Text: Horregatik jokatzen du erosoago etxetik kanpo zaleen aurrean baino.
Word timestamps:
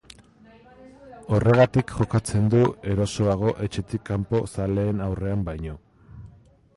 Horregatik 1.35 1.91
jokatzen 1.99 2.47
du 2.55 2.61
erosoago 2.93 3.53
etxetik 3.67 4.03
kanpo 4.09 4.41
zaleen 4.55 5.05
aurrean 5.09 5.45
baino. 5.51 5.77